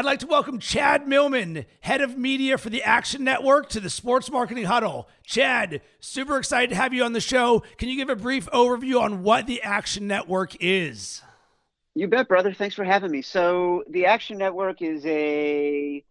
[0.00, 3.90] I'd like to welcome Chad Millman, head of media for the Action Network, to the
[3.90, 5.10] Sports Marketing Huddle.
[5.26, 7.62] Chad, super excited to have you on the show.
[7.76, 11.20] Can you give a brief overview on what the Action Network is?
[11.94, 12.54] You bet, brother.
[12.54, 13.20] Thanks for having me.
[13.20, 16.02] So, the Action Network is a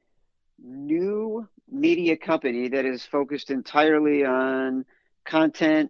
[0.63, 4.85] new media company that is focused entirely on
[5.25, 5.89] content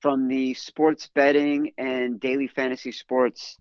[0.00, 3.56] from the sports betting and daily fantasy sports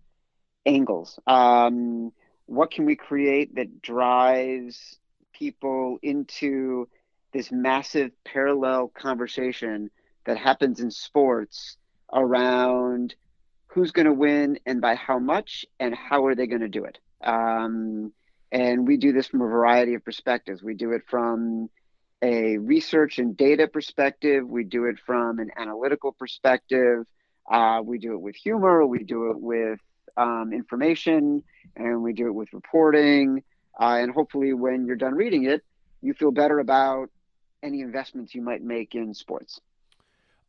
[0.66, 1.18] angles.
[1.26, 2.12] Um,
[2.48, 4.98] what can we create that drives
[5.34, 6.88] people into
[7.34, 9.92] this massive parallel conversation
[10.26, 11.78] that happens in sports
[12.12, 13.14] around
[13.68, 16.86] who's going to win and by how much and how are they going to do
[16.86, 16.98] it?
[17.24, 18.12] Um,
[18.52, 20.64] and we do this from a variety of perspectives.
[20.64, 21.70] We do it from
[22.22, 24.48] a research and data perspective.
[24.48, 27.06] We do it from an analytical perspective.
[27.50, 28.86] Uh, we do it with humor.
[28.86, 29.80] We do it with
[30.18, 31.44] um, information
[31.78, 33.44] and we do it with reporting.
[33.80, 35.64] Uh, and hopefully, when you're done reading it,
[36.02, 37.10] you feel better about
[37.64, 39.62] any investments you might make in sports.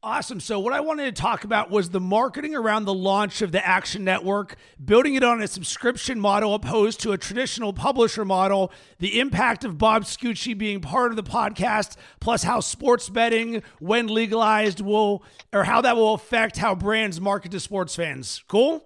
[0.00, 0.38] Awesome.
[0.38, 3.66] So, what I wanted to talk about was the marketing around the launch of the
[3.66, 9.18] Action Network, building it on a subscription model opposed to a traditional publisher model, the
[9.18, 14.80] impact of Bob Scucci being part of the podcast, plus how sports betting, when legalized,
[14.80, 18.44] will or how that will affect how brands market to sports fans.
[18.46, 18.84] Cool?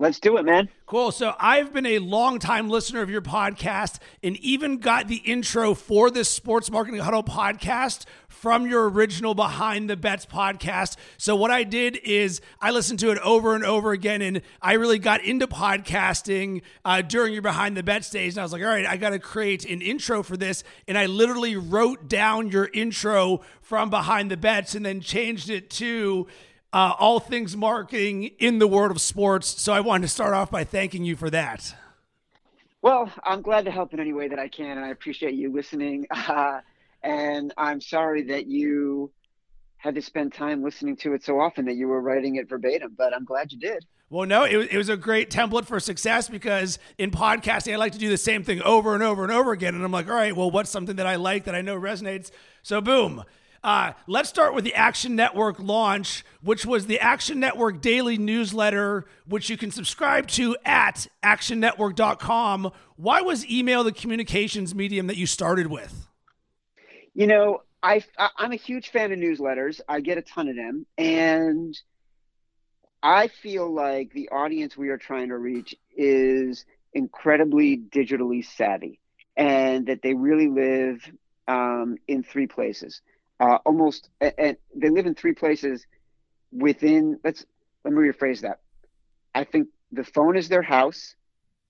[0.00, 0.68] Let's do it, man.
[0.86, 1.12] Cool.
[1.12, 5.72] So I've been a long time listener of your podcast and even got the intro
[5.72, 10.96] for this Sports Marketing Huddle podcast from your original Behind the Bets podcast.
[11.16, 14.72] So what I did is I listened to it over and over again and I
[14.72, 18.36] really got into podcasting uh, during your Behind the Bets days.
[18.36, 20.64] And I was like, all right, I got to create an intro for this.
[20.88, 25.70] And I literally wrote down your intro from Behind the Bets and then changed it
[25.70, 26.26] to
[26.74, 29.62] uh, all things marketing in the world of sports.
[29.62, 31.72] So I wanted to start off by thanking you for that.
[32.82, 35.52] Well, I'm glad to help in any way that I can, and I appreciate you
[35.52, 36.06] listening.
[36.10, 36.60] Uh,
[37.04, 39.12] and I'm sorry that you
[39.76, 42.94] had to spend time listening to it so often that you were writing it verbatim,
[42.98, 43.84] but I'm glad you did.
[44.10, 47.92] Well, no, it, it was a great template for success because in podcasting, I like
[47.92, 49.74] to do the same thing over and over and over again.
[49.74, 52.30] And I'm like, all right, well, what's something that I like that I know resonates?
[52.62, 53.24] So, boom.
[53.64, 59.06] Uh, let's start with the Action Network launch, which was the Action Network daily newsletter,
[59.26, 62.70] which you can subscribe to at actionnetwork.com.
[62.96, 66.08] Why was email the communications medium that you started with?
[67.14, 68.04] You know, I,
[68.36, 69.80] I'm a huge fan of newsletters.
[69.88, 70.84] I get a ton of them.
[70.98, 71.74] And
[73.02, 79.00] I feel like the audience we are trying to reach is incredibly digitally savvy
[79.38, 81.10] and that they really live
[81.48, 83.00] um, in three places
[83.44, 85.86] uh, almost and they live in three places
[86.52, 87.44] within let's
[87.84, 88.60] let me rephrase that.
[89.34, 91.16] I think the phone is their house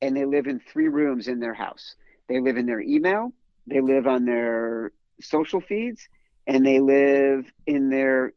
[0.02, 1.96] and they live in three rooms in their house.
[2.28, 3.32] They live in their email
[3.66, 6.08] they live on their social feeds
[6.46, 8.32] and they live in their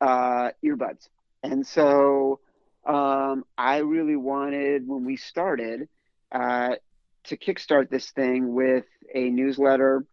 [0.00, 1.08] uh, earbuds.
[1.42, 2.40] And so
[2.86, 5.88] um, i really wanted when we started
[6.32, 6.76] uh,
[7.24, 8.84] to kickstart this thing with
[9.14, 10.04] a newsletter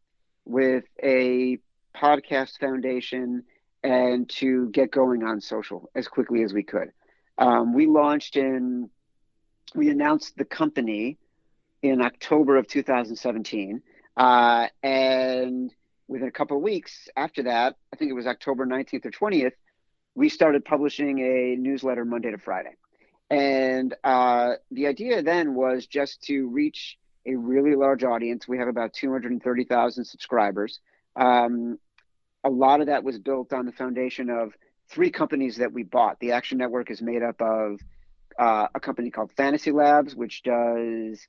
[0.45, 1.57] with a
[1.95, 3.43] podcast foundation
[3.83, 6.91] and to get going on social as quickly as we could.
[7.37, 8.89] Um, we launched in,
[9.73, 11.17] we announced the company
[11.81, 13.81] in October of 2017.
[14.17, 15.73] Uh, and
[16.07, 19.53] within a couple of weeks after that, I think it was October 19th or 20th,
[20.15, 22.75] we started publishing a newsletter Monday to Friday.
[23.29, 28.47] And uh, the idea then was just to reach a really large audience.
[28.47, 30.79] We have about 230,000 subscribers.
[31.15, 31.79] Um,
[32.45, 34.53] a lot of that was built on the foundation of
[34.87, 36.19] three companies that we bought.
[36.19, 37.79] The Action Network is made up of
[38.37, 41.27] uh, a company called Fantasy Labs, which does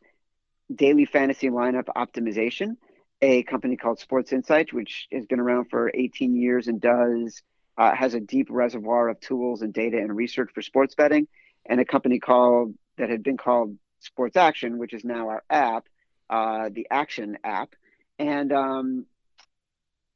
[0.73, 2.77] daily fantasy lineup optimization,
[3.23, 7.43] a company called Sports Insights, which has been around for 18 years and does
[7.79, 11.29] uh, has a deep reservoir of tools and data and research for sports betting,
[11.67, 15.87] and a company called that had been called Sports Action, which is now our app,
[16.31, 17.75] uh, the Action app,
[18.19, 19.07] and um,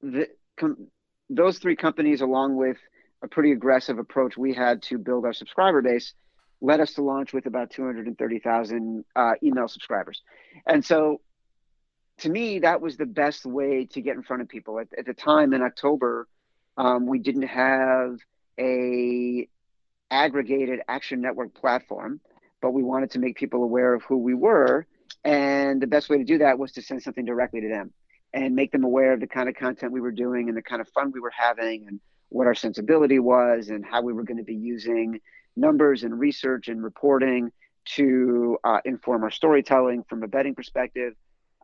[0.02, 0.88] the, com-
[1.30, 2.76] those three companies, along with
[3.22, 6.12] a pretty aggressive approach we had to build our subscriber base,
[6.60, 10.20] led us to launch with about 230,000 uh, email subscribers.
[10.66, 11.20] And so,
[12.18, 14.78] to me, that was the best way to get in front of people.
[14.78, 16.28] At, at the time in October,
[16.76, 18.18] um, we didn't have
[18.58, 19.48] a
[20.10, 22.20] aggregated action network platform,
[22.60, 24.86] but we wanted to make people aware of who we were.
[25.24, 27.92] And the best way to do that was to send something directly to them
[28.32, 30.80] and make them aware of the kind of content we were doing and the kind
[30.80, 34.36] of fun we were having and what our sensibility was and how we were going
[34.36, 35.20] to be using
[35.56, 37.50] numbers and research and reporting
[37.84, 41.14] to uh, inform our storytelling from a betting perspective.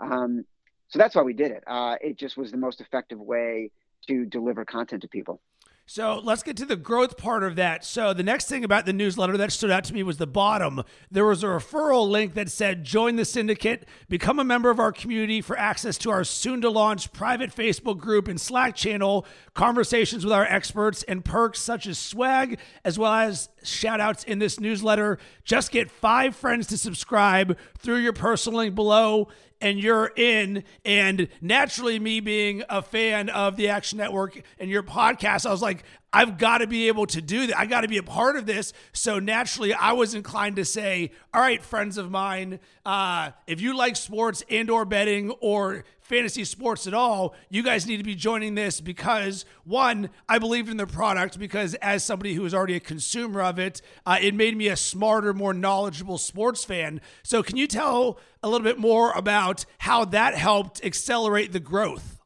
[0.01, 0.45] Um,
[0.89, 1.63] so that's why we did it.
[1.67, 3.71] Uh, it just was the most effective way
[4.09, 5.41] to deliver content to people.
[5.89, 7.85] So let's get to the growth part of that.
[7.85, 10.83] So the next thing about the newsletter that stood out to me was the bottom.
[11.13, 14.91] There was a referral link that said, join the syndicate, become a member of our
[14.91, 19.25] community for access to our soon to launch private Facebook group and Slack channel,
[19.55, 24.39] conversations with our experts, and perks such as swag, as well as shout outs in
[24.39, 25.19] this newsletter.
[25.45, 29.29] Just get five friends to subscribe through your personal link below
[29.61, 30.65] and you're in.
[30.85, 35.63] And naturally, me being a fan of the Action Network and your podcast, I was
[35.63, 37.59] like, I've got to be able to do that.
[37.59, 38.73] I got to be a part of this.
[38.93, 43.77] So naturally, I was inclined to say, all right, friends of mine, uh, if you
[43.77, 48.15] like sports and or betting or fantasy sports at all, you guys need to be
[48.15, 52.77] joining this because one, I believed in the product because as somebody who is already
[52.77, 57.01] a consumer of it, uh, it made me a smarter, more knowledgeable sports fan.
[57.25, 62.21] So can you tell a little bit more about how that helped accelerate the growth?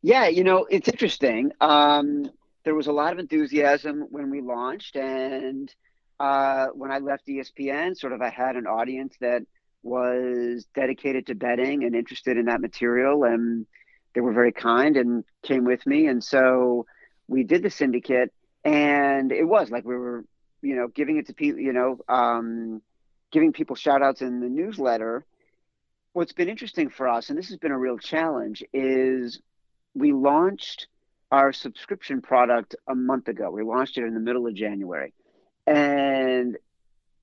[0.00, 1.52] Yeah, you know, it's interesting.
[1.60, 2.30] Um,
[2.64, 5.72] there was a lot of enthusiasm when we launched, and
[6.18, 9.42] uh, when I left ESPN, sort of I had an audience that
[9.82, 13.66] was dedicated to betting and interested in that material, and
[14.14, 16.86] they were very kind and came with me, and so
[17.28, 18.32] we did the syndicate,
[18.64, 20.24] and it was like we were,
[20.62, 22.80] you know, giving it to people, you know, um,
[23.30, 25.26] giving people shout outs in the newsletter.
[26.14, 29.40] What's been interesting for us, and this has been a real challenge, is
[29.94, 30.86] we launched
[31.30, 33.50] our subscription product a month ago.
[33.50, 35.12] We launched it in the middle of January.
[35.66, 36.56] And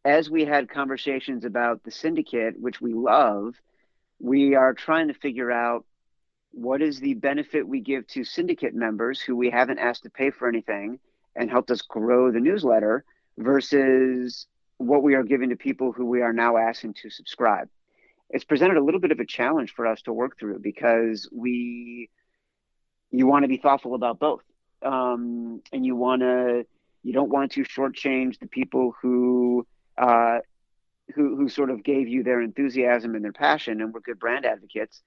[0.04, 3.56] as we had conversations about the syndicate, which we love,
[4.20, 5.86] we are trying to figure out
[6.52, 10.32] what is the benefit we give to syndicate members who we haven't asked to pay
[10.32, 11.00] for anything
[11.36, 13.06] and helped us grow the newsletter
[13.38, 14.48] versus
[14.78, 17.70] what we are giving to people who we are now asking to subscribe.
[18.30, 22.10] It's presented a little bit of a challenge for us to work through because we
[23.12, 24.42] you want to be thoughtful about both.
[24.84, 26.66] Um, and you want to,
[27.04, 29.68] you don't want to shortchange the people who,
[29.98, 30.40] uh,
[31.14, 34.46] who, who sort of gave you their enthusiasm and their passion and were good brand
[34.46, 35.02] advocates,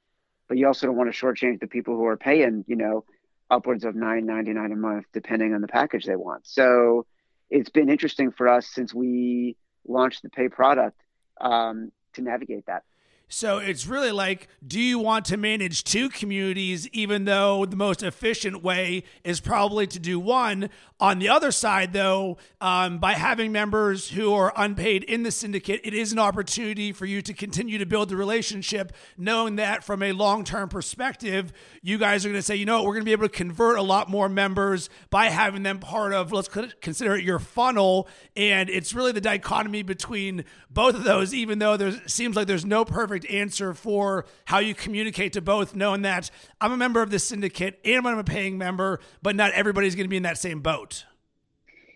[0.49, 3.05] but you also don't want to shortchange the people who are paying, you know,
[3.51, 6.47] upwards of nine ninety nine a month, depending on the package they want.
[6.47, 7.07] So
[7.51, 11.01] it's been interesting for us since we launched the pay product
[11.41, 12.85] um, to navigate that.
[13.29, 18.03] So it's really like, do you want to manage two communities, even though the most
[18.03, 20.71] efficient way is probably to do one?
[21.01, 25.81] On the other side, though, um, by having members who are unpaid in the syndicate,
[25.85, 30.03] it is an opportunity for you to continue to build the relationship, knowing that from
[30.03, 33.07] a long term perspective, you guys are going to say, you know we're going to
[33.07, 36.49] be able to convert a lot more members by having them part of, let's
[36.81, 38.07] consider it your funnel.
[38.37, 42.65] And it's really the dichotomy between both of those, even though there seems like there's
[42.65, 46.31] no perfect answer for how you communicate to both, knowing that
[46.61, 50.07] I'm a member of the syndicate and I'm a paying member, but not everybody's going
[50.07, 51.05] to be in that same boat.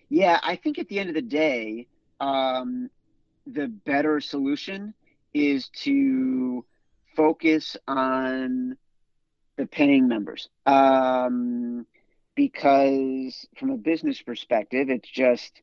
[0.09, 1.87] Yeah, I think at the end of the day,
[2.21, 2.91] um,
[3.47, 4.95] the better solution
[5.35, 6.65] is to
[7.17, 8.77] focus on
[9.57, 10.49] the paying members.
[10.67, 11.87] Um,
[12.35, 15.61] because from a business perspective, it's just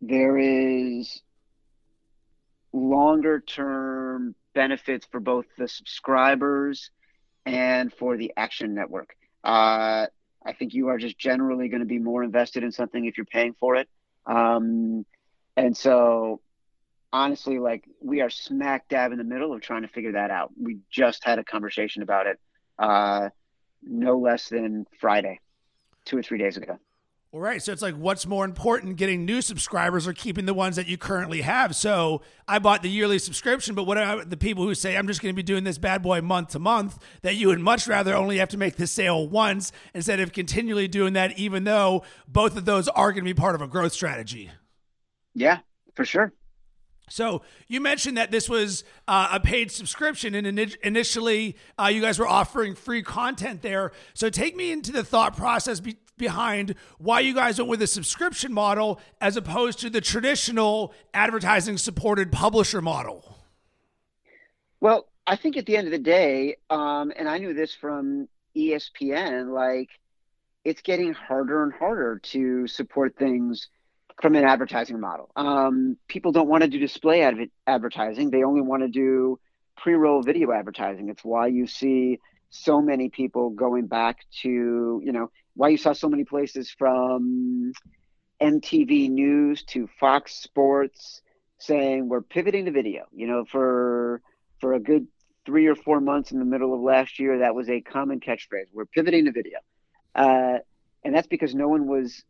[0.00, 1.22] there is
[2.72, 6.90] longer term benefits for both the subscribers
[7.46, 9.14] and for the Action Network.
[9.44, 10.06] Uh,
[10.44, 13.24] I think you are just generally going to be more invested in something if you're
[13.24, 13.88] paying for it.
[14.26, 15.06] Um,
[15.56, 16.40] and so,
[17.12, 20.50] honestly, like we are smack dab in the middle of trying to figure that out.
[20.60, 22.40] We just had a conversation about it
[22.80, 23.28] uh,
[23.80, 25.38] no less than Friday,
[26.04, 26.80] two or three days ago.
[27.30, 27.62] All right.
[27.62, 30.96] So it's like, what's more important, getting new subscribers or keeping the ones that you
[30.96, 31.76] currently have?
[31.76, 35.20] So I bought the yearly subscription, but what are the people who say, I'm just
[35.20, 38.14] going to be doing this bad boy month to month, that you would much rather
[38.14, 42.56] only have to make the sale once instead of continually doing that, even though both
[42.56, 44.50] of those are going to be part of a growth strategy?
[45.34, 45.58] Yeah,
[45.94, 46.32] for sure.
[47.10, 52.00] So you mentioned that this was uh, a paid subscription, and in- initially uh, you
[52.00, 53.92] guys were offering free content there.
[54.14, 57.86] So take me into the thought process be- behind why you guys went with a
[57.86, 63.36] subscription model as opposed to the traditional advertising supported publisher model.
[64.80, 68.28] Well, I think at the end of the day, um, and I knew this from
[68.56, 69.90] ESPN, like
[70.64, 73.68] it's getting harder and harder to support things
[74.20, 75.30] from an advertising model.
[75.36, 79.38] Um, people don't want to do display adv- advertising; they only want to do
[79.76, 81.08] pre-roll video advertising.
[81.08, 82.18] It's why you see
[82.50, 87.72] so many people going back to you know why you saw so many places from
[88.40, 91.20] MTV News to Fox Sports
[91.58, 93.06] saying we're pivoting to video.
[93.12, 94.22] You know, for
[94.60, 95.08] for a good
[95.44, 98.68] three or four months in the middle of last year, that was a common catchphrase.
[98.72, 99.58] We're pivoting to video.
[100.14, 100.58] Uh,
[101.04, 102.22] and that's because no one was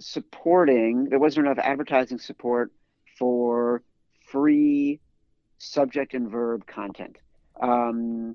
[0.00, 2.72] supporting, there wasn't enough advertising support
[3.16, 3.82] for
[4.26, 4.98] free
[5.58, 7.16] subject and verb content.
[7.62, 8.34] Um,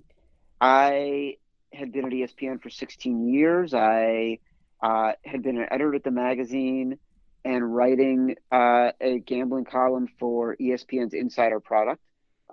[0.62, 1.36] I
[1.76, 3.74] had been at ESPN for 16 years.
[3.74, 4.40] I
[4.82, 6.98] uh, had been an editor at the magazine
[7.44, 12.02] and writing uh, a gambling column for ESPN's Insider product.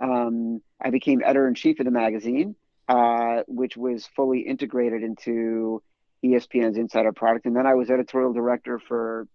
[0.01, 2.57] Um, I became editor in chief of the magazine,
[2.89, 5.83] uh, which was fully integrated into
[6.25, 7.47] ESPN's Insider product.
[7.47, 9.27] And then I was editorial director for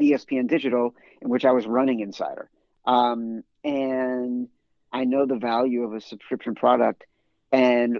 [0.00, 2.50] ESPN Digital, in which I was running Insider.
[2.84, 4.48] Um, and
[4.92, 7.04] I know the value of a subscription product.
[7.52, 7.98] And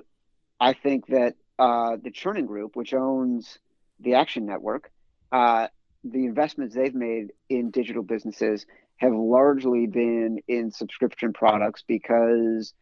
[0.60, 3.58] I think that uh, the Chernin Group, which owns
[4.00, 4.90] the Action Network,
[5.32, 5.68] uh,
[6.02, 12.72] the investments they've made in digital businesses have largely been in subscription products because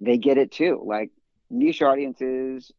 [0.00, 0.82] they get it too.
[0.84, 1.10] Like
[1.50, 2.72] niche audiences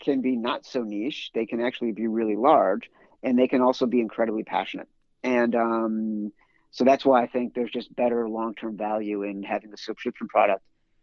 [0.00, 2.90] can be not so niche, they can actually be really large,
[3.22, 4.88] and they can also be incredibly passionate.
[5.22, 6.32] And um,
[6.70, 10.28] so that's why I think there's just better long term value in having a subscription
[10.28, 10.62] product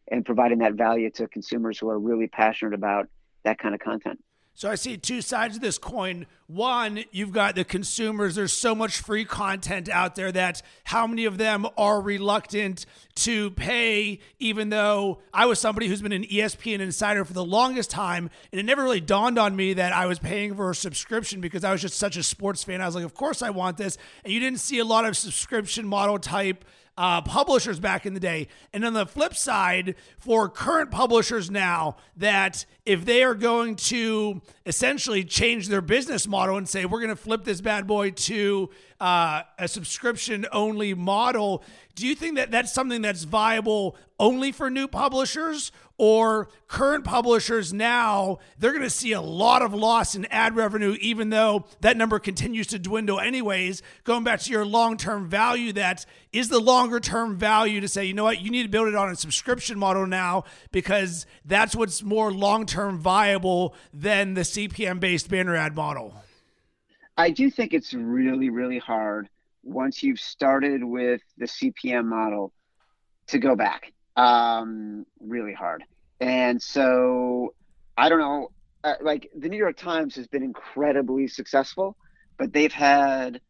[0.10, 3.08] and providing that value to consumers who are really passionate about
[3.44, 4.20] that kind of content.
[4.58, 6.26] So I see two sides of this coin.
[6.48, 8.34] One, you've got the consumers.
[8.34, 12.88] There's so much free content out there that how many of them are reluctant
[13.18, 17.92] to pay, even though I was somebody who's been an ESPN insider for the longest
[17.92, 18.32] time.
[18.52, 21.64] And it never really dawned on me that I was paying for a subscription because
[21.64, 22.82] I was just such a sports fan.
[22.82, 23.96] I was like, of course I want this.
[24.24, 26.66] And you didn't see a lot of subscription model type
[26.98, 28.48] uh, publishers back in the day.
[28.74, 34.42] And on the flip side, for current publishers now, that if they are going to
[34.66, 38.70] essentially change their business model and say, we're going to flip this bad boy to
[39.00, 41.64] uh, a subscription only model,
[41.96, 45.72] do you think that that's something that's viable only for new publishers?
[46.00, 50.96] Or current publishers now, they're going to see a lot of loss in ad revenue,
[51.02, 53.82] even though that number continues to dwindle, anyways.
[54.04, 58.06] Going back to your long term value, that is the longer term value to say,
[58.06, 61.76] you know what, you need to build it on a subscription model now because that's
[61.76, 66.14] what's more long term viable than the CPM based banner ad model.
[67.18, 69.28] I do think it's really, really hard
[69.64, 72.54] once you've started with the CPM model
[73.28, 73.92] to go back.
[74.16, 75.84] Um, really hard.
[76.20, 77.56] And so
[77.98, 78.52] I don't know,
[78.84, 81.98] uh, like the New York Times has been incredibly successful,
[82.38, 83.42] but they've had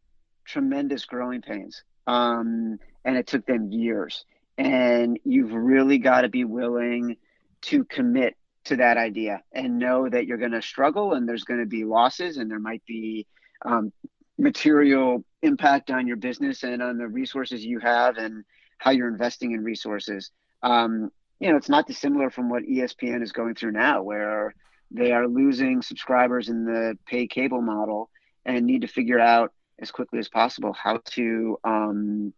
[0.46, 1.84] tremendous growing pains.
[2.08, 4.26] Um, and it took them years.
[4.58, 7.18] And you've really got to be willing
[7.64, 11.60] to commit to that idea and know that you're going to struggle and there's going
[11.60, 13.26] to be losses and there might be
[13.66, 13.92] um,
[14.38, 18.44] material impact on your business and on the resources you have and
[18.78, 20.32] how you're investing in resources.
[20.64, 24.54] Um, you know, it's not dissimilar from what ESPN is going through now, where
[24.92, 28.10] they are losing subscribers in the pay cable model
[28.46, 32.34] and need to figure out as quickly as possible how to um,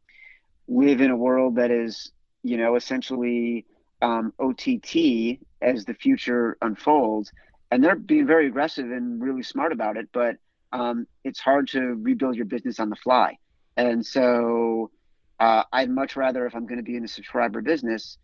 [0.68, 2.12] live in a world that is,
[2.44, 3.66] you know, essentially
[4.02, 7.32] um, OTT as the future unfolds.
[7.72, 10.38] And they're being very aggressive and really smart about it, but
[10.72, 13.38] um, it's hard to rebuild your business on the fly.
[13.78, 14.92] And so
[15.40, 18.18] uh, I'd much rather, if I'm going to be in the subscriber business,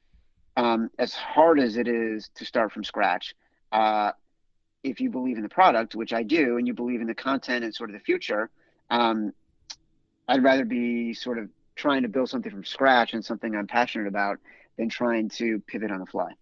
[0.58, 3.36] um, as hard as it is to start from scratch,
[3.72, 4.12] uh,
[4.84, 7.64] if you believe in the product, which I do, and you believe in the content
[7.64, 8.50] and sort of the future,
[8.90, 9.34] um,
[10.28, 14.08] I'd rather be sort of trying to build something from scratch and something I'm passionate
[14.08, 14.40] about
[14.78, 16.34] than trying to pivot on the fly.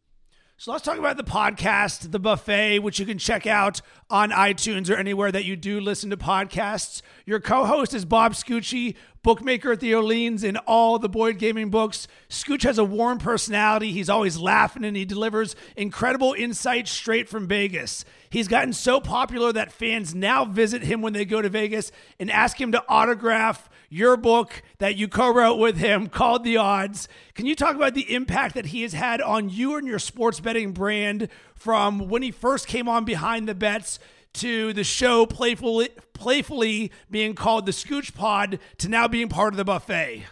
[0.55, 4.89] So let's talk about the podcast, The Buffet, which you can check out on iTunes
[4.89, 7.01] or anywhere that you do listen to podcasts.
[7.25, 11.69] Your co host is Bob Scucci, bookmaker at the Orleans in all the Boyd Gaming
[11.69, 12.07] books.
[12.29, 13.91] Scooch has a warm personality.
[13.91, 18.03] He's always laughing and he delivers incredible insights straight from Vegas.
[18.29, 22.29] He's gotten so popular that fans now visit him when they go to Vegas and
[22.29, 27.07] ask him to autograph your book that you co wrote with him called The Odds.
[27.35, 30.39] Can you talk about the impact that he has had on you and your sports
[30.39, 33.99] betting brand from when he first came on Behind the Bets
[34.33, 39.57] to the show playfully, playfully being called the Scooch Pod to now being part of
[39.57, 40.25] the buffet?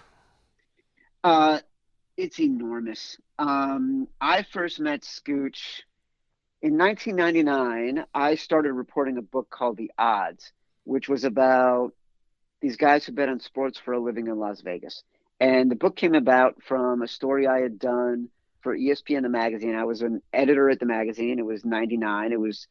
[1.24, 1.60] Uh,
[2.18, 3.18] it's enormous.
[3.40, 5.82] Um, I first met Scooch
[6.62, 8.06] in 1999.
[8.14, 10.52] I started reporting a book called The Odds,
[10.84, 11.94] which was about
[12.62, 15.04] these guys who bet on sports for a living in Las Vegas.
[15.40, 18.30] And the book came about from a story I had done
[18.62, 19.76] for ESPN the magazine.
[19.76, 21.40] I was an editor at the magazine.
[21.40, 22.32] It was 99.
[22.32, 22.68] It was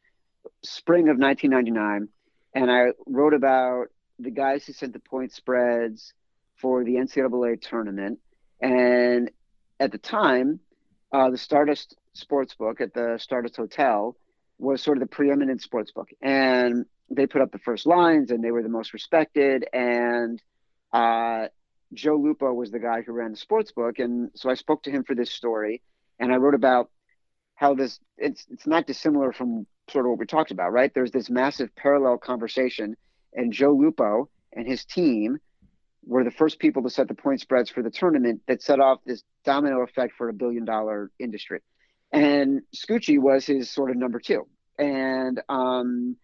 [0.63, 2.09] spring of 1999,
[2.53, 3.87] and I wrote about
[4.19, 6.13] the guys who sent the point spreads
[6.57, 8.19] for the NCAA tournament.
[8.61, 9.31] And
[9.79, 10.59] at the time,
[11.11, 14.15] uh, the Stardust Sportsbook at the Stardust Hotel
[14.59, 18.43] was sort of the preeminent sports book, and they put up the first lines, and
[18.43, 19.65] they were the most respected.
[19.73, 20.41] And
[20.93, 21.47] uh,
[21.93, 24.91] Joe Lupo was the guy who ran the sports book, and so I spoke to
[24.91, 25.81] him for this story,
[26.19, 26.89] and I wrote about
[27.55, 30.93] how this it's it's not dissimilar from sort of what we talked about, right?
[30.93, 32.95] There's this massive parallel conversation,
[33.33, 35.39] and Joe Lupo and his team
[36.05, 38.99] were the first people to set the point spreads for the tournament that set off
[39.05, 41.59] this domino effect for a billion dollar industry.
[42.11, 44.47] And Scoochie was his sort of number two.
[44.77, 46.17] And um,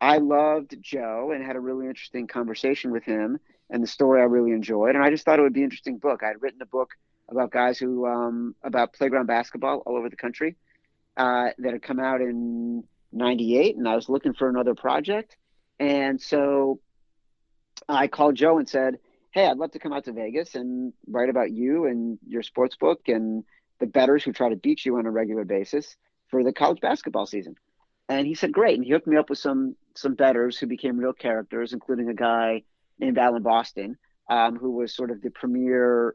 [0.00, 4.24] I loved Joe and had a really interesting conversation with him and the story I
[4.24, 4.94] really enjoyed.
[4.94, 6.22] And I just thought it would be an interesting book.
[6.22, 6.90] I had written a book
[7.28, 10.56] about guys who, um, about playground basketball all over the country
[11.16, 13.76] uh, that had come out in 98.
[13.76, 15.36] And I was looking for another project.
[15.78, 16.80] And so
[17.88, 18.98] I called Joe and said,
[19.32, 22.76] Hey, I'd love to come out to Vegas and write about you and your sports
[22.76, 23.44] book and
[23.80, 25.96] the betters who try to beat you on a regular basis
[26.30, 27.54] for the college basketball season.
[28.08, 28.76] And he said, great.
[28.76, 32.14] And he hooked me up with some some betters who became real characters, including a
[32.14, 32.62] guy
[32.98, 33.98] named Alan Boston,
[34.30, 36.14] um, who was sort of the premier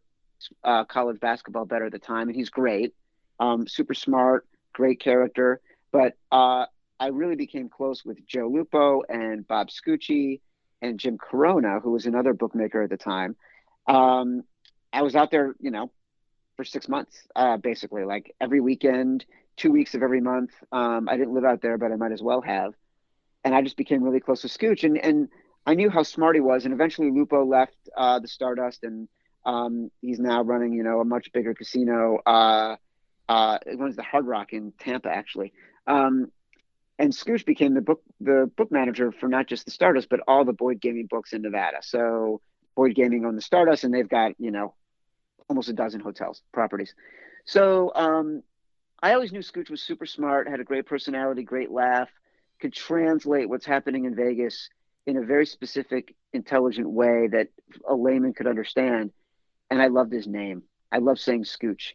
[0.64, 2.28] uh, college basketball better at the time.
[2.28, 2.94] And he's great,
[3.40, 5.62] um, super smart, great character.
[5.92, 6.66] But uh,
[7.02, 10.40] I really became close with Joe Lupo and Bob Scucci
[10.84, 13.36] and Jim Corona, who was another bookmaker at the time.
[13.88, 14.44] Um,
[14.94, 15.92] I was out there, you know,
[16.56, 19.26] for six months, uh, basically, like every weekend,
[19.58, 20.52] two weeks of every month.
[20.72, 22.76] Um, I didn't live out there, but I might as well have.
[23.44, 25.28] And I just became really close with Scooch, and and
[25.66, 26.66] I knew how smart he was.
[26.66, 29.08] And eventually, Lupo left uh, the Stardust, and
[29.44, 32.20] um, he's now running, you know, a much bigger casino.
[32.28, 32.76] Uh,
[33.28, 35.52] uh, it runs the Hard Rock in Tampa, actually.
[35.88, 36.32] Um,
[37.00, 40.46] and Scooch became the book the book manager for not just the Stardust, but all
[40.46, 41.78] the Boyd Gaming books in Nevada.
[41.82, 42.42] So
[42.76, 44.76] Boyd Gaming on the Stardust, and they've got you know
[45.50, 46.94] almost a dozen hotels properties.
[47.46, 48.44] So um,
[49.02, 52.10] I always knew Scooch was super smart, had a great personality, great laugh,
[52.60, 54.70] could translate what's happening in Vegas
[55.08, 57.48] in a very specific, intelligent way that
[57.90, 59.12] a layman could understand.
[59.70, 60.64] And I loved his name.
[60.92, 61.94] I love saying Scooch.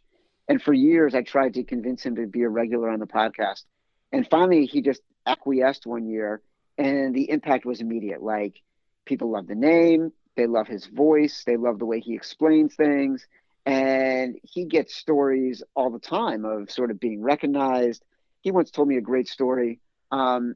[0.49, 3.65] And for years, I tried to convince him to be a regular on the podcast.
[4.13, 6.41] And finally, he just acquiesced one year,
[6.79, 8.23] and the impact was immediate.
[8.23, 8.63] Like,
[9.05, 13.27] people love the name, they love his voice, they love the way he explains things
[13.67, 18.03] and he gets stories all the time of sort of being recognized.
[18.41, 19.81] He once told me a great story.
[20.13, 20.55] Um,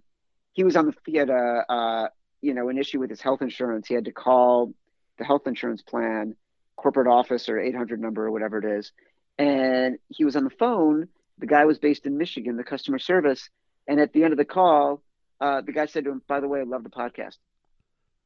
[0.52, 2.08] he was on the he had a uh,
[2.40, 3.88] you know an issue with his health insurance.
[3.88, 4.72] He had to call
[5.18, 6.36] the health insurance plan
[6.76, 8.92] corporate office or 800 number or whatever it is,
[9.36, 11.08] and he was on the phone.
[11.40, 13.48] The guy was based in Michigan, the customer service,
[13.88, 15.02] and at the end of the call,
[15.40, 17.38] uh, the guy said to him, "By the way, I love the podcast."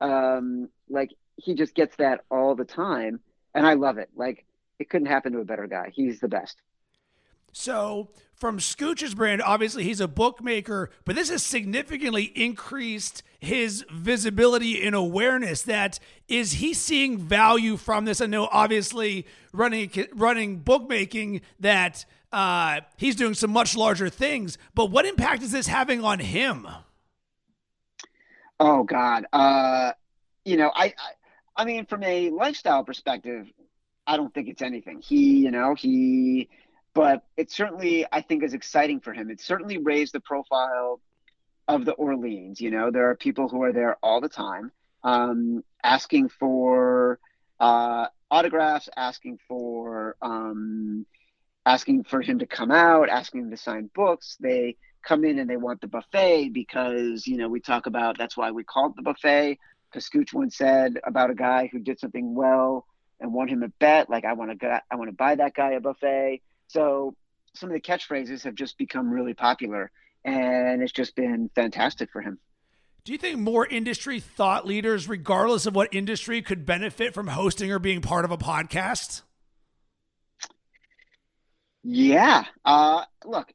[0.01, 3.21] Um, like he just gets that all the time,
[3.55, 4.11] and I love it.
[4.15, 4.45] Like
[4.79, 5.91] it couldn't happen to a better guy.
[5.95, 6.61] He's the best.
[7.53, 14.85] So, from Scooch's brand, obviously he's a bookmaker, but this has significantly increased his visibility
[14.85, 15.63] and awareness.
[15.63, 18.21] That is he seeing value from this?
[18.21, 24.59] I know, obviously, running running bookmaking that uh, he's doing some much larger things.
[24.75, 26.67] But what impact is this having on him?
[28.59, 29.93] Oh God, uh,
[30.45, 30.93] you know, I, I,
[31.57, 33.47] I mean, from a lifestyle perspective,
[34.07, 35.01] I don't think it's anything.
[35.01, 36.49] He, you know, he,
[36.93, 39.31] but it certainly, I think, is exciting for him.
[39.31, 41.01] It certainly raised the profile
[41.69, 42.61] of the Orleans.
[42.61, 44.73] You know, there are people who are there all the time,
[45.05, 47.19] um, asking for
[47.61, 51.07] uh, autographs, asking for, um,
[51.67, 54.37] asking for him to come out, asking him to sign books.
[54.41, 58.37] They come in and they want the buffet because you know we talk about that's
[58.37, 59.59] why we call it the buffet.
[60.01, 62.85] Scooch once said about a guy who did something well
[63.21, 64.11] and want him a bet.
[64.11, 66.43] Like I want to I want to buy that guy a buffet.
[66.69, 67.15] So
[67.55, 69.91] some of the catchphrases have just become really popular,
[70.25, 72.39] and it's just been fantastic for him.
[73.05, 77.71] Do you think more industry thought leaders, regardless of what industry, could benefit from hosting
[77.71, 79.23] or being part of a podcast?
[81.85, 82.45] Yeah.
[82.65, 83.53] Uh, look,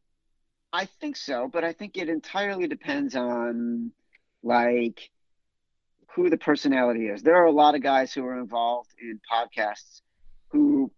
[0.72, 3.92] I think so, but I think it entirely depends on
[4.44, 5.10] like
[6.16, 7.24] who the personality is.
[7.24, 10.02] There are a lot of guys who are involved in podcasts
[10.50, 10.92] who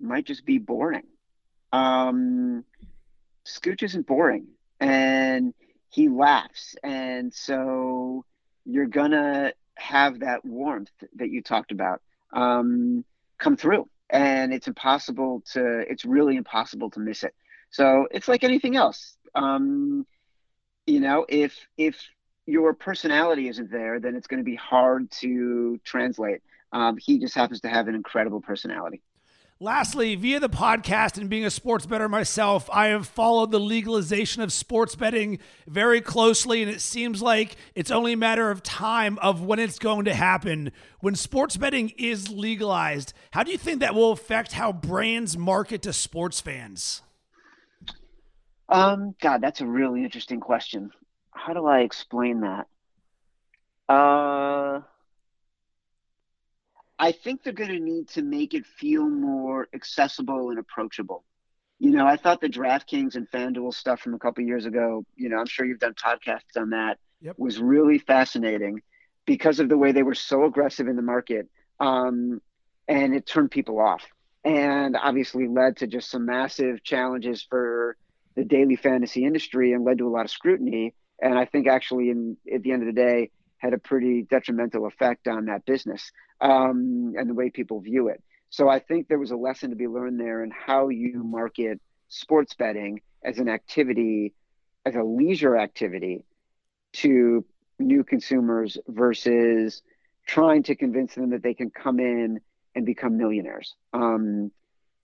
[0.00, 1.06] might just be boring.
[1.72, 2.64] Um,
[3.46, 4.46] Scooch isn't boring
[4.80, 5.54] and
[5.90, 6.76] he laughs.
[6.84, 8.24] And so
[8.64, 13.04] you're to have that warmth that you talked about um,
[13.38, 13.88] come through.
[14.10, 17.34] And it's impossible to, it's really impossible to miss it.
[17.70, 19.16] So it's like anything else.
[19.34, 20.06] Um,
[20.86, 22.00] you know, if, if,
[22.48, 26.40] your personality isn't there, then it's going to be hard to translate.
[26.72, 29.02] Um, he just happens to have an incredible personality.
[29.60, 34.40] Lastly, via the podcast and being a sports bettor myself, I have followed the legalization
[34.40, 39.18] of sports betting very closely, and it seems like it's only a matter of time
[39.18, 40.70] of when it's going to happen.
[41.00, 45.82] When sports betting is legalized, how do you think that will affect how brands market
[45.82, 47.02] to sports fans?
[48.68, 50.92] Um, God, that's a really interesting question.
[51.32, 52.68] How do I explain that?
[53.92, 54.82] Uh,
[56.98, 61.24] I think they're going to need to make it feel more accessible and approachable.
[61.78, 65.28] You know, I thought the DraftKings and FanDuel stuff from a couple years ago, you
[65.28, 67.36] know, I'm sure you've done podcasts on that, yep.
[67.38, 68.82] was really fascinating
[69.26, 71.48] because of the way they were so aggressive in the market.
[71.78, 72.40] Um,
[72.88, 74.02] and it turned people off
[74.44, 77.96] and obviously led to just some massive challenges for
[78.34, 80.94] the daily fantasy industry and led to a lot of scrutiny.
[81.20, 84.86] And I think actually, in at the end of the day, had a pretty detrimental
[84.86, 88.22] effect on that business um, and the way people view it.
[88.50, 91.80] So I think there was a lesson to be learned there in how you market
[92.08, 94.32] sports betting as an activity,
[94.86, 96.24] as a leisure activity
[96.94, 97.44] to
[97.78, 99.82] new consumers versus
[100.26, 102.40] trying to convince them that they can come in
[102.74, 103.74] and become millionaires.
[103.92, 104.50] Um,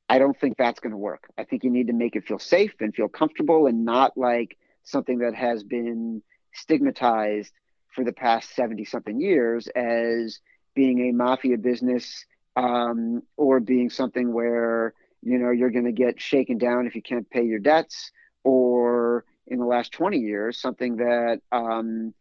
[0.09, 1.29] I don't think that's going to work.
[1.37, 4.57] I think you need to make it feel safe and feel comfortable and not like
[4.85, 7.53] something that has been stigmatized
[7.95, 10.41] for the past 70 something years as
[10.75, 12.27] being a mafia business
[12.57, 17.03] um, or being something where you know you're going to get shaken down if you
[17.03, 18.11] can't pay your debts
[18.43, 22.13] or in the last 20 years something that um,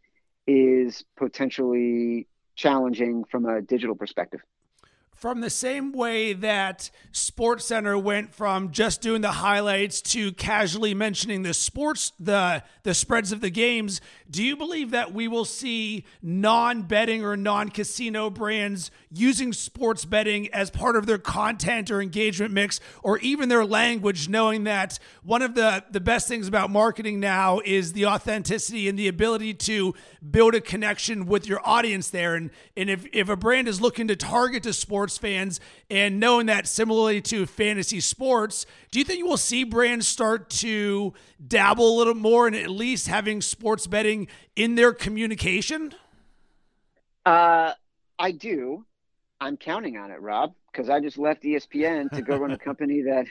[0.48, 4.42] is potentially challenging from a digital perspective
[5.16, 10.94] from the same way that Sports Center went from just doing the highlights to casually
[10.94, 15.46] mentioning the sports the the spreads of the games, do you believe that we will
[15.46, 22.52] see non-betting or non-casino brands using sports betting as part of their content or engagement
[22.52, 27.20] mix or even their language knowing that one of the the best things about marketing
[27.20, 29.94] now is the authenticity and the ability to
[30.32, 32.36] build a connection with your audience there?
[32.36, 36.18] And and if if a brand is looking to target to sports sports fans and
[36.18, 41.14] knowing that similarly to fantasy sports, do you think you will see brands start to
[41.46, 45.94] dabble a little more in at least having sports betting in their communication?
[47.26, 47.74] Uh,
[48.18, 48.86] I do.
[49.42, 53.02] I'm counting on it, Rob, because I just left ESPN to go run a company
[53.02, 53.26] that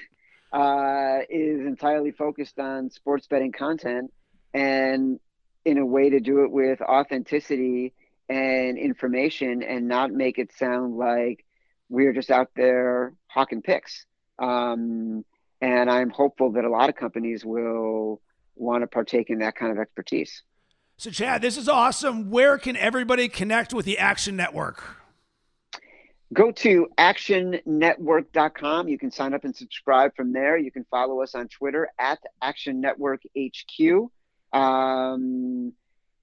[0.53, 4.13] uh, is entirely focused on sports betting content
[4.53, 5.19] and
[5.65, 7.95] in a way to do it with authenticity
[8.29, 11.45] and information and not make it sound like
[11.93, 14.07] we're just out there hawking picks.
[14.39, 15.25] Um,
[15.61, 18.21] and I'm hopeful that a lot of companies will
[18.57, 20.43] want to partake in that kind of expertise.
[20.97, 22.31] So, Chad, this is awesome.
[22.31, 24.83] Where can everybody connect with the Action Network?
[26.33, 28.89] Go to actionnetwork.com.
[28.89, 30.57] You can sign up and subscribe from there.
[30.57, 34.09] You can follow us on Twitter at Action Network HQ.
[34.59, 35.75] Um,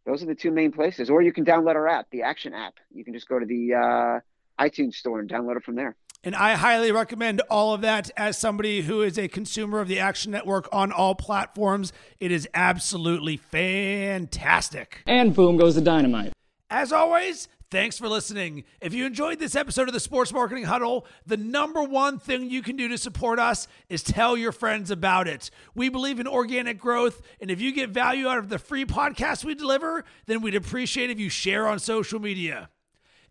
[0.05, 1.11] those are the two main places.
[1.11, 2.73] Or you can download our app, the Action app.
[2.91, 4.19] You can just go to the uh,
[4.59, 5.95] iTunes store and download it from there.
[6.21, 9.99] And I highly recommend all of that as somebody who is a consumer of the
[9.99, 11.93] Action Network on all platforms.
[12.19, 15.01] It is absolutely fantastic.
[15.07, 16.33] And boom goes the dynamite.
[16.69, 18.65] As always, thanks for listening.
[18.81, 22.61] If you enjoyed this episode of the Sports Marketing Huddle, the number one thing you
[22.63, 25.49] can do to support us is tell your friends about it.
[25.73, 29.45] We believe in organic growth, and if you get value out of the free podcast
[29.45, 32.69] we deliver, then we'd appreciate if you share on social media.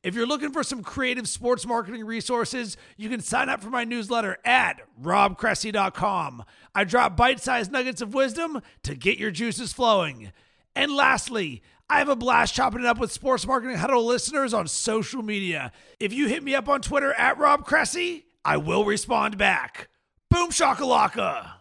[0.03, 3.85] If you're looking for some creative sports marketing resources, you can sign up for my
[3.85, 6.45] newsletter at robcressy.com.
[6.75, 10.33] I drop bite sized nuggets of wisdom to get your juices flowing.
[10.77, 14.69] And lastly, I have a blast chopping it up with Sports Marketing Huddle listeners on
[14.69, 15.73] social media.
[15.99, 19.89] If you hit me up on Twitter at Rob Cressy, I will respond back.
[20.31, 21.58] Boom shakalaka!